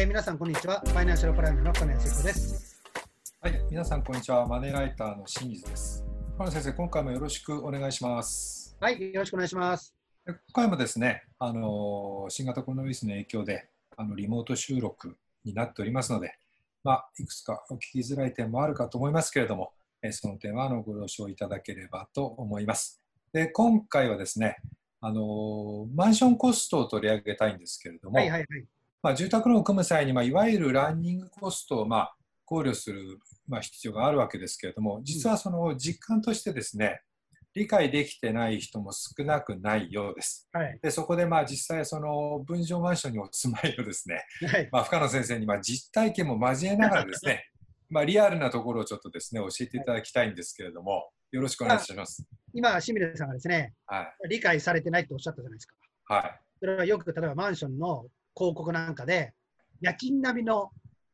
[0.00, 0.80] えー皆さん、こんにちは。
[0.80, 2.80] ファイナンシャルプランナーの金谷聖子です。
[3.38, 4.46] はい、皆さんこんにちは。
[4.46, 6.02] マネーライターの清水です。
[6.38, 8.78] 河野先生、今回もよろしくお願いします。
[8.80, 9.94] はい、よろしくお願いします。
[10.24, 16.32] で今回もですね、あの新型コロナウイルスの影響であのリモート収録になっておりますので、
[16.82, 19.70] まあ、いくつかお聞きづらい点もあるかと思いますけれども、
[20.00, 23.02] えーその点はあのご了承いただければと思います。
[23.34, 24.56] で、今回はですね、
[25.02, 28.64] あのマンションコストを取り上げたいんですけれども、はいはいはい。
[29.02, 32.14] まあ、住宅ローンを組む際に、まあ、いわゆるランニングコストを、まあ、
[32.44, 33.18] 考慮する、
[33.48, 37.00] まあ、必要があるわけですけれども、実はその実感としてですね、
[37.54, 40.48] 理解できてない人も少なくないようです。
[40.52, 40.78] はい。
[40.82, 44.68] でそこでまあ実際、その分譲マンションにお住まいのですね、はい。
[44.70, 47.48] まあ、深野先生にまあ実体験も交えながらですね、
[47.90, 52.24] まあリアルなところをちょっとですね、教えていただきたいんですけれども、よろしくお願いします。
[52.54, 54.28] 今、清水さんがですね、はい。
[54.28, 55.74] 理解されてないっておっしゃったじゃないですか。
[56.06, 56.40] はい。
[56.60, 59.32] それはよく、例えばマンションの広告なんかで、
[59.80, 60.70] 家賃並みの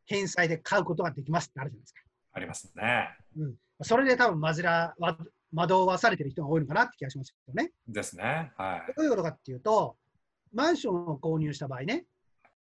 [0.06, 2.00] 返済で買うことができますってあるじゃないですか。
[2.32, 3.16] ありますね。
[3.38, 3.54] うん。
[3.82, 5.18] それで多分、まずら、わ
[5.54, 7.72] 惑わされてる人が多いのかなって気がしますけどね。
[7.88, 8.52] ですね。
[8.56, 8.92] はい。
[8.96, 9.96] どういうことかっていうと、
[10.52, 12.04] マンションを購入した場合ね、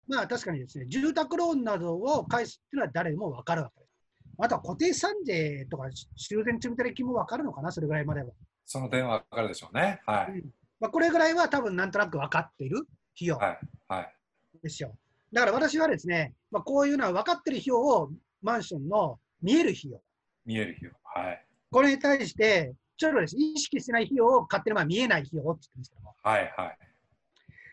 [0.07, 3.91] まあ確かにですね、住宅ローンなどを返すっていうのは誰でも分かるわけです。
[4.39, 5.85] あとは固定資産税とか
[6.15, 8.31] 修繕積立金も分かるのかな、それぐらいまでは。
[8.65, 10.01] その点はわかるでしょうね。
[10.05, 10.31] はい。
[10.31, 12.79] うんまあ、これぐらいは多分なんとなく分かっている
[13.15, 13.59] 費用はい。
[13.87, 14.15] はい。
[14.61, 14.95] ですよ。
[15.33, 20.01] だから私はですね、まあ、こういうのは分かってる費用をマンションの見える費用、
[20.45, 20.91] 見える日を。
[21.03, 21.45] はい。
[21.71, 26.15] これに対して、ちょっとですね、意識してない費用を勝手にまあ見えない費用って言ってるんですけども。
[26.21, 26.53] はい。
[26.55, 26.77] はい。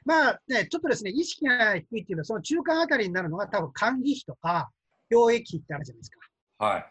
[0.05, 4.71] まあね、ちょっとですね、意識が低いっていうのは、その中間あたりになるのが多分管理費とか、
[5.11, 6.65] 教育費ってあるじゃないですか。
[6.65, 6.87] はい。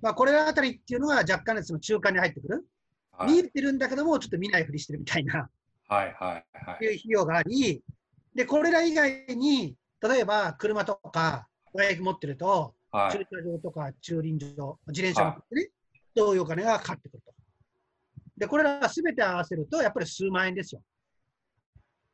[0.00, 2.66] まあこれあたりっていうのは若干その中間に入ってくる。
[3.12, 3.32] はい。
[3.32, 5.48] 見えてるんだけども、ちょっと見ないふりしてるみたいな、
[5.88, 6.14] はい。
[6.18, 6.44] はい。
[6.52, 6.84] はい。
[6.84, 7.82] いう費用があり、
[8.38, 13.10] で、これら以外に、例えば車とか、バイク持ってると、駐はい。
[13.10, 15.68] 車場とか駐輪場、自転車持ってね、
[16.14, 17.34] どういうお金がかかってくると。
[18.36, 20.80] で、これらすべて合わせると、やっぱり数万円ですよ。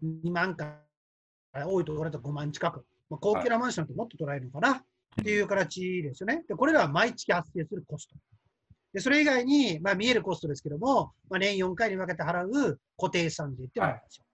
[0.03, 0.81] 2万か
[1.53, 2.87] ら多いところだと5万近く。
[3.10, 4.82] まあ、高級なマンションってもっと取られるのかな、っ
[5.22, 6.43] ていう形ですよね。
[6.48, 8.15] で、これらは毎月発生するコスト。
[8.94, 14.25] で、それ以外に、まあ見えるコストですけども、まあ、年4回に分けて払う固定資産税っていうのがあるんですよ。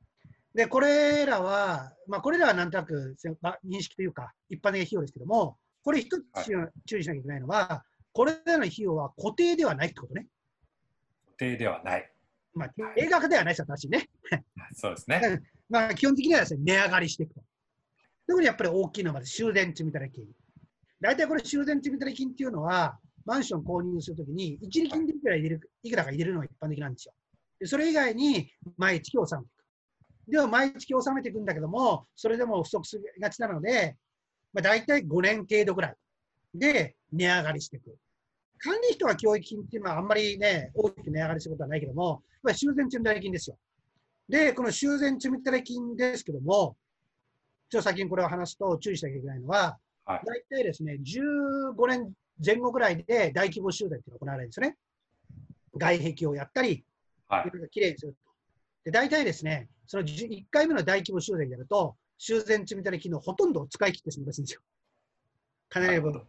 [0.54, 6.24] で、これらは、まあこれらはなんとなく、せまあ、認識というか、一般的な費用ですけども、これ一つ
[6.86, 10.26] 注意しなきゃいけないのは、これらの費用は固定ではないってことね。
[11.26, 12.12] 固定ではない。
[12.52, 14.08] まあ、映画ではないですよ、私ね。
[14.74, 15.40] そうですね。
[15.68, 17.42] まあ、基本的にはですね、値上がりしていくと。
[18.26, 20.24] 特にやっぱり大きいのは修繕積立金。
[21.00, 27.14] 大体これ修繕積立金っていうのは、マンション購入するときに、一時金でいくら入れる、いくらか入れるのが一般的なんですよ。
[27.60, 29.59] でそれ以外に、毎月納めていく。
[30.30, 33.96] では、毎月納めていくんだけども、それでも不足しがちなので、
[34.52, 35.94] まあ、大体5年程度ぐらい
[36.54, 37.96] で値上がりしていく。
[38.58, 43.56] 管理費とか教育金っていうのはあんまりね、大きく値上がりすることはないけども、まあ、修繕積立金ですよ。
[44.28, 46.76] で、この修繕積立金ですけども、
[47.70, 50.20] ちょっと先にこれを話すと注意しなきゃいけないのは、はい。
[50.24, 52.12] 大体ですね、15年
[52.44, 54.76] 前後ぐらいで大規模修繕っていうのが行われるんですよね。
[55.76, 56.84] 外壁をやったり、
[57.28, 57.68] はい。
[57.70, 58.18] きれいにすると。
[58.84, 64.60] で、大体ですね、その1回目の大規模修繕やると、修繕積立金のほとんどを使い切ってしまうらしいんですよ。
[65.68, 66.22] かなりの分。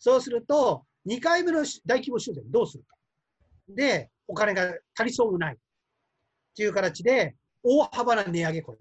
[0.00, 2.96] そうすると、2回目の大規模修繕どうするか。
[3.68, 5.54] で、お金が足りそうもない。
[5.54, 5.58] っ
[6.56, 8.78] ていう形で、大幅な値上げ、これ。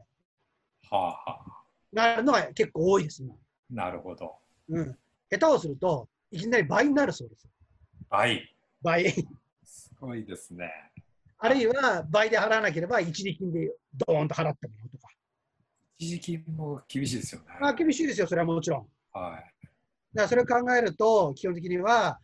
[0.89, 1.63] はあ、はあ。
[1.93, 3.35] なるのが結構多いです、今。
[3.69, 4.35] なるほど。
[4.69, 4.97] うん。
[5.29, 7.51] 下手をすると、いきなり倍になるそうですよ。
[8.09, 8.51] 倍。
[8.81, 9.13] 倍。
[9.63, 10.71] すごいですね。
[11.39, 15.07] あるいは、倍で払わなければ、一時金でドーンと払ってもらうとか。
[15.99, 17.47] 一時金も厳しいですよね。
[17.59, 18.87] まあ、厳しいですよ、それはもちろん。
[19.17, 19.67] はい。
[20.13, 22.19] だからそれを考えると、基本的には、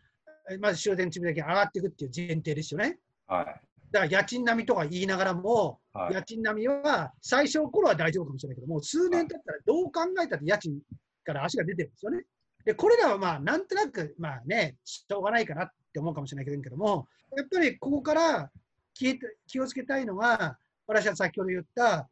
[0.49, 2.97] えまず終電積立金上がっていくっていう前提ですよね。
[3.27, 3.45] はい。
[3.91, 6.13] だから家賃並みとか言いながらも、はい。
[6.15, 10.79] 家賃並みは最初の頃は大丈夫かもしれないけども、数年経ったらどう考えたって家賃
[11.23, 12.23] から足が出てるんですよね。
[12.65, 18.51] で、これらはまあ、なんとなく、まあね、しょうがないかなって思うかもしれないけども、やっぱりここから
[18.93, 20.57] 気え気をつけたいのが、
[20.87, 22.09] 私は先ほど言った、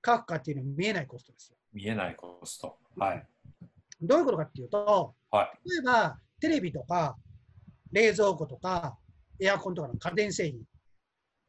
[0.00, 1.56] カフカっていうのは見えないコストですよ。
[1.72, 2.78] 見えないコスト。
[2.96, 3.26] はい。
[4.00, 5.70] どういうことかっていうと、はい。
[5.70, 7.16] 例えば、テレビとか、
[7.92, 8.98] 冷蔵庫とか、
[9.40, 10.62] エアコンとかの家電製品。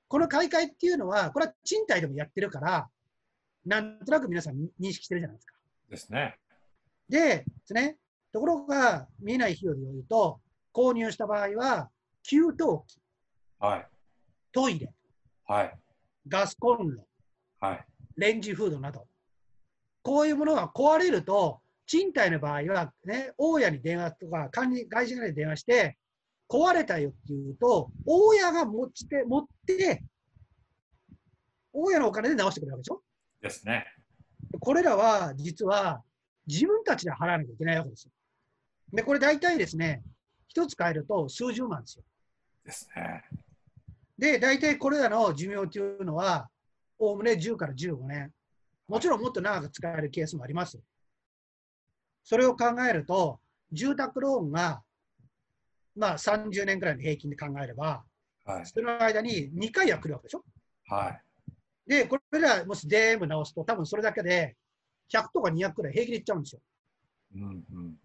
[0.07, 2.89] この買い替えっていうのは、これは賃貸でもやってるから、
[3.65, 5.55] なんとなく皆さん認識してるじゃないですか。
[5.89, 6.37] ですね。
[7.09, 7.97] で、ですね、
[8.31, 10.39] ところが見えない費用で言うと、
[10.73, 11.89] 購入した場合は、
[12.23, 13.01] 給湯器、
[13.59, 13.87] はい。
[14.55, 14.89] トイレ、
[15.45, 15.77] はい。
[16.29, 17.05] ガスコンロ、
[17.59, 17.85] はい。
[18.15, 19.05] レンジフードなど、
[20.01, 25.97] こういうものが壊れると、賃貸の場合は、ね、大家に電話とか、管理会社に電話して、
[26.47, 30.01] 壊れたよって言うと、大家が持ちて持って、
[31.73, 33.01] 大家のお金で直してくれるわけでしょ？
[33.41, 33.85] ですね。
[34.61, 36.01] これらは実は
[36.47, 38.11] 自分たちで払わなきゃいけないわけですよ。
[38.93, 40.01] で、これ大体ですね、
[40.47, 42.05] 一つ買えると数十万ですよ。
[42.63, 43.25] ですね。
[44.17, 46.49] で、大体これらの寿命というのは、
[46.97, 48.31] おおむね10から15年。
[48.87, 50.79] もちろんもっと長く使えるケースもあります。
[52.23, 53.39] それを考えると、
[53.71, 54.81] 住宅ローンが、
[55.95, 58.03] まあ30年くらいの平均で考えれば、
[58.45, 58.65] はい。
[58.65, 60.43] その間に2回は来るわけでしょ？
[60.87, 61.21] はい。
[61.87, 64.55] で、これらもし全部直すと、多分それだけで
[65.09, 66.61] 100とか200くらい平気でいっちゃうんですよ。
[67.35, 67.97] うんうんうん。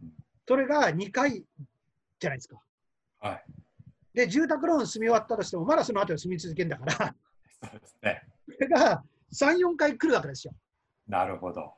[0.46, 1.44] それが2回
[2.18, 2.60] じゃないですか。
[3.20, 3.44] はい。
[4.14, 7.14] で、住宅ローン住み終わったとしても、まだその後に住み続けるんだから、
[7.62, 8.22] そうですね。
[8.46, 9.02] それが
[9.32, 10.54] 3、4回来るわけですよ。
[11.06, 11.60] なるほど。
[11.60, 11.74] だか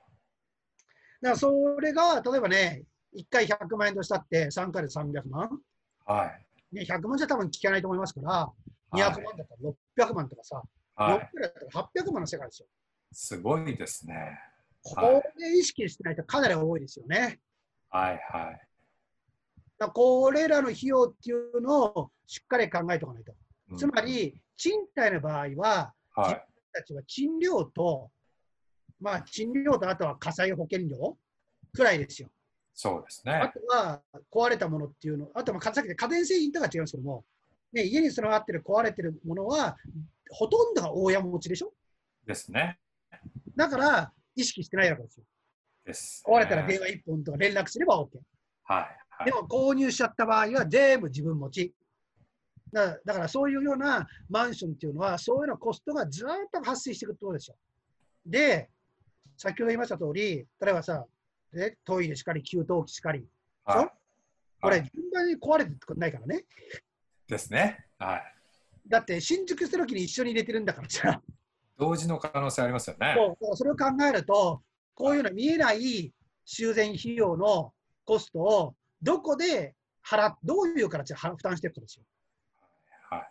[1.22, 2.84] らそれが、例えばね、
[3.14, 5.60] 1回100万円としたって、3回で300万。
[6.06, 6.26] は
[6.72, 6.76] い。
[6.76, 8.62] ね、100万じゃ多分聞かないと思いますから、はい
[8.92, 9.54] 200万だった
[10.02, 10.62] ら600万とかさ、
[10.98, 11.20] 600はい。
[11.40, 12.68] だったら800万の世界ですよ。
[13.10, 14.38] すごいですね。
[14.82, 17.40] こはいれ意識してないとかなり多いですよね。
[17.88, 18.68] はいはい。
[19.78, 23.32] これらの費用っていうのをしっかり考えておかないと。
[23.70, 26.44] うんつま、り、賃貸の場合は、はい。
[26.72, 28.10] たちは賃料と、
[29.00, 31.16] まあ、賃料とあとは火災保険料
[31.72, 32.28] くらいですよ。
[32.74, 33.52] そうですあね。
[33.52, 37.24] とは壊れたものっていうの、あとはさっきで家電製品とか違うんですけども、
[37.72, 39.76] ね、家に備わってる壊れてるものは、
[40.30, 41.72] ほとんどが大家持ちでしょ？
[42.26, 42.78] ですね。
[43.56, 45.24] だから、意識してないわけですよ。
[45.84, 46.22] です。
[46.26, 48.18] 壊れたら電話1本とか連絡すれば OK。
[48.64, 49.01] はい。
[49.22, 49.30] はい。
[49.30, 51.74] でも購入しちゃった場合は全部自分持ち。
[52.72, 57.56] だからだからそういうようなマンションっていうのは、そういうのコストがずーっと発生していくってことですよ。
[58.24, 58.70] で、
[59.36, 61.04] 先ほど言いました通り、例えばさ、
[61.52, 63.26] ね、トイレしかり、給湯器しかり、
[63.64, 63.88] はい。
[64.60, 66.44] これはい順番に壊れてないからね。
[67.26, 67.84] ですね。
[67.98, 68.22] はい。
[68.88, 71.20] だって新宿した時に一緒に入れてるんだからさ、
[71.78, 73.14] 同時の可能性ありますよね。
[73.40, 74.62] そうそれを考えると、
[74.94, 76.12] こういうの見えない
[76.44, 77.72] 修繕費用の
[78.04, 79.74] コストをどこで
[80.06, 82.04] 払っ、どういう形で払負担していくかですよ。
[83.10, 83.28] はい。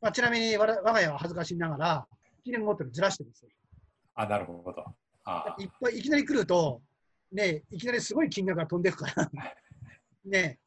[0.00, 2.06] まあ、ちなみに我我が家は恥ずかしながら、
[2.46, 3.50] 1年ごとにずらしてるんですよ。
[4.14, 4.84] あ、なるほど。
[5.24, 6.80] あいっぱいいきなり来ると、
[7.32, 9.30] ね、いきなりすごい金額が飛んでいくから、
[10.24, 10.58] ね、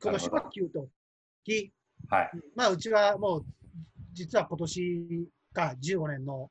[0.00, 0.70] 今年は給湯
[1.44, 1.72] 器、
[2.08, 2.30] はい。
[2.54, 3.44] まあ、うちはもう、
[4.12, 6.50] 実は今年か15年の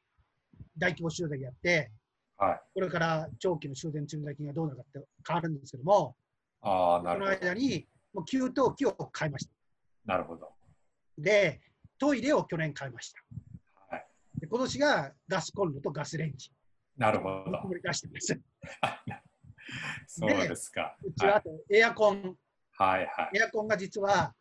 [0.77, 1.91] 大規模修繕やって、
[2.37, 2.61] はい。
[2.73, 6.15] これから長期の修繕積立金がどうなるかって変わるんですけども、
[6.63, 7.47] ああ、そのなるほど。
[7.49, 9.51] 間にもう給湯器を買いました。
[10.05, 10.49] なるほど。
[11.17, 11.61] で、
[11.97, 13.19] トイレを去年買いました。
[13.89, 14.05] はい。
[14.39, 16.51] で今年がガスコンロとガスレンジ。
[16.97, 17.69] なるほど。
[17.81, 18.39] 出してます。
[20.07, 20.97] そうですか。
[21.03, 22.37] うちはあとエアコン、
[22.77, 23.37] はいはい。
[23.37, 24.33] エアコンが実は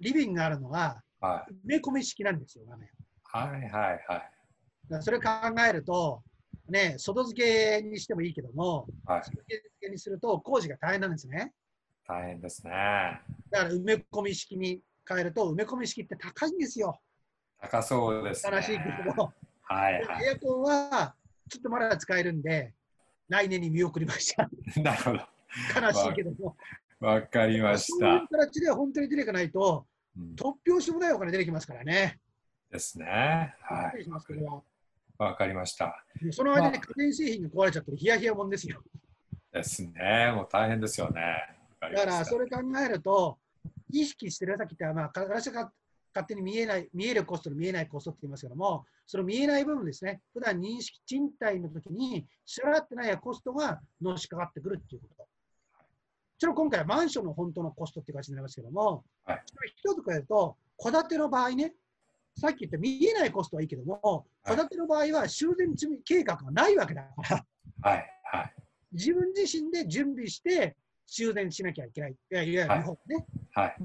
[0.00, 1.52] リビングがあるのがはい。
[1.52, 2.88] 埋め込み式なんですよ、画面。
[3.24, 5.02] はいはいはい。
[5.02, 5.30] それ考
[5.68, 6.22] えると、
[6.72, 7.40] ね、外付
[7.80, 9.22] けにしてもいいけども、はい。
[9.24, 11.52] 外付けにすると工事が大変なんですね。
[12.08, 12.70] 大変ですね。
[13.50, 16.98] だから埋め込み式に変えると、埋め込み式って高いんですよ。
[17.60, 18.56] 高そうですね。
[18.56, 18.84] 悲しいけ
[19.16, 19.32] ど、
[19.62, 21.14] はいはエアコンは
[21.48, 22.74] ちょっとまだ使えるんで、
[23.28, 24.44] 来年に見送りました。
[24.44, 24.48] い。
[24.82, 25.18] なるほど。
[25.80, 26.56] 悲しいけども。
[27.00, 28.38] わかりましそういうた。
[28.38, 29.86] 形で本当に出ていかないと、
[30.16, 32.20] うん突拍子もないお金出てきますからね。
[32.70, 33.54] ですね。
[33.60, 34.34] はいしますけ。
[34.34, 34.64] ど、
[35.22, 36.04] わかりました。
[36.30, 38.82] その間に家電製品が壊れちゃったらヒヤヒヤもんですよ。
[39.52, 40.32] ですね。
[40.34, 41.20] もう大変ですよね。
[41.80, 43.38] わかりだからそれ考えると、
[43.90, 45.70] 意識してるさっき言った、まあ、私が
[46.14, 55.26] 勝手に見えない、見えるコストと見えないコストって言いますけども、その見えない部分ですね、普段認識、賃貸の時に支払ってないコストがのしかかってくるっていうこと。
[56.38, 59.42] ちろん今回はマンションの本当のコストっていう感じになりますけども、はい
[59.76, 61.74] 一つ加えると、戸建ての場合ね、
[62.36, 64.00] さっき言った見えないコストはいいけども、
[64.44, 65.74] はい戸建ての場合は修繕
[66.04, 67.44] 計画がないわけだから、
[67.82, 68.54] はいはい
[68.92, 72.12] 自分自身で準備して修繕しなきゃいけない。
[72.12, 73.26] いやいや、はい日本ね。
[73.54, 73.76] はい。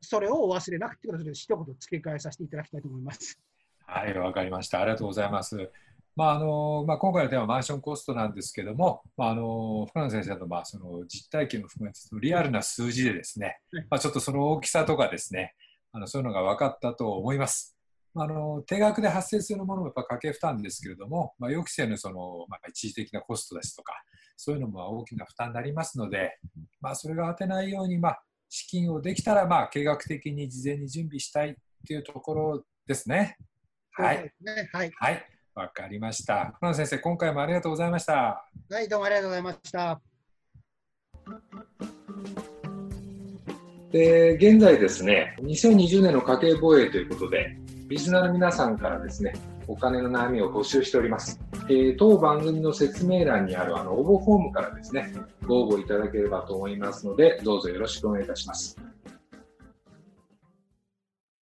[0.00, 3.38] それをお忘れなくってことで、一言付け替えさせていただきたいと思います。
[3.86, 4.80] はい、わかりました。
[4.80, 5.70] ありがとうございます。
[6.14, 15.54] まああのまあ、今回のテーマはマンションコストなんですけども、まあ、あの深野先生の,、まあその実体験も含めてリアルな数字でですね、はいまあ、ちょっとその大きさとかですね
[15.96, 17.74] あのそういうのが分かったと思います。
[18.12, 23.94] まあ、あの定額で発生するものもやっぱ家計負担ですけれども、まあ、予期せぬその、まあ、一時的なコストですとか
[24.36, 26.38] そういうのも大きな負担になりますので、
[26.80, 31.54] まあ、それが当てないように、まあ、資金をできたら、まあ、計画的に事前に準備したいっ
[31.86, 33.38] ていうところですね。
[33.92, 34.68] はいね。
[34.72, 34.92] はい。
[34.94, 36.54] はい、わかりました。
[36.60, 38.46] 船野先生、今回もありがとうございました。
[38.70, 40.00] はい、どうもありがとうございました。
[43.96, 47.56] で現在ですね、2020年の家計防衛ということで、
[47.88, 49.32] リスナーの皆さんからですね、
[49.66, 51.40] お金の悩みを募集しております。
[51.68, 55.14] えー、当番組の説明欄にあるあの応募フォームからですね、
[55.46, 58.76] ご応募いただければと思いますので、どうぞよろしくお願いいたします。